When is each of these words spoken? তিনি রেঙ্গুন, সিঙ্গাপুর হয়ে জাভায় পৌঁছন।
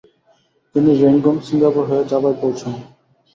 তিনি 0.75 0.91
রেঙ্গুন, 1.01 1.35
সিঙ্গাপুর 1.47 1.83
হয়ে 1.89 2.03
জাভায় 2.11 2.37
পৌঁছন। 2.41 2.71